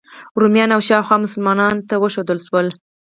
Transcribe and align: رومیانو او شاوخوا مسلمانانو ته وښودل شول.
رومیانو 0.39 0.73
او 0.77 0.81
شاوخوا 0.87 1.17
مسلمانانو 1.25 1.85
ته 1.89 1.95
وښودل 2.01 2.39
شول. 2.47 2.67